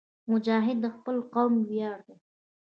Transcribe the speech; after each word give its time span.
مجاهد 0.31 0.77
د 0.81 0.85
خپل 0.95 1.17
قوم 1.33 1.53
ویاړ 1.69 1.97
دی. 2.07 2.17